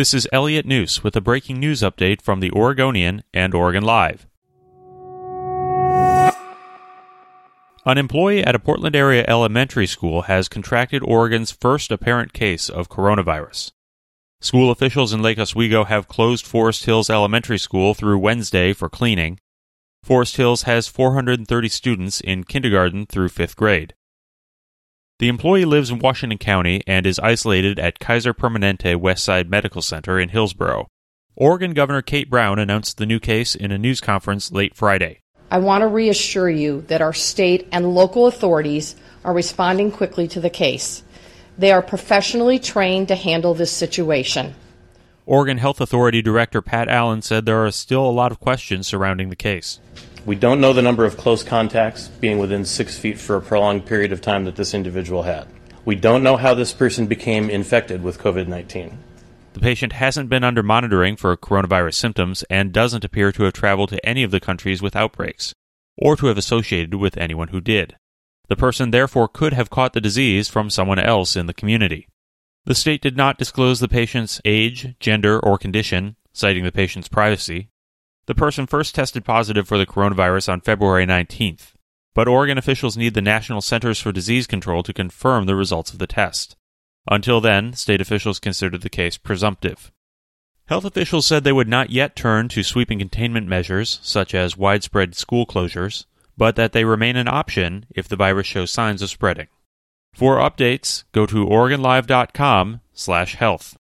[0.00, 4.26] This is Elliot Njus with a breaking news update from the Oregonian and Oregon Live.
[7.84, 12.88] An employee at a Portland area elementary school has contracted Oregon's first apparent case of
[12.88, 13.72] coronavirus.
[14.40, 19.38] School officials in Lake Oswego have closed Forest Hills Elementary School through Wednesday for cleaning.
[20.02, 23.92] Forest Hills has 430 students in kindergarten through fifth grade.
[25.20, 30.18] The employee lives in Washington County and is isolated at Kaiser Permanente Westside Medical Center
[30.18, 30.88] in Hillsboro.
[31.36, 35.20] Oregon Governor Kate Brown announced the new case in a news conference late Friday.
[35.50, 40.40] I want to reassure you that our state and local authorities are responding quickly to
[40.40, 41.02] the case.
[41.58, 44.54] They are professionally trained to handle this situation.
[45.26, 49.28] Oregon Health Authority Director Pat Allen said there are still a lot of questions surrounding
[49.28, 49.80] the case.
[50.26, 53.86] We don't know the number of close contacts being within six feet for a prolonged
[53.86, 55.48] period of time that this individual had.
[55.84, 58.98] We don't know how this person became infected with COVID 19.
[59.54, 63.88] The patient hasn't been under monitoring for coronavirus symptoms and doesn't appear to have traveled
[63.88, 65.54] to any of the countries with outbreaks,
[65.96, 67.96] or to have associated with anyone who did.
[68.48, 72.08] The person therefore could have caught the disease from someone else in the community.
[72.64, 77.70] The state did not disclose the patient's age, gender, or condition, citing the patient's privacy,
[78.30, 81.72] the person first tested positive for the coronavirus on February 19th,
[82.14, 85.98] but Oregon officials need the National Centers for Disease Control to confirm the results of
[85.98, 86.54] the test.
[87.10, 89.90] Until then, state officials considered the case presumptive.
[90.66, 95.16] Health officials said they would not yet turn to sweeping containment measures, such as widespread
[95.16, 96.04] school closures,
[96.36, 99.48] but that they remain an option if the virus shows signs of spreading.
[100.14, 103.76] For updates, go to OregonLive.com/health.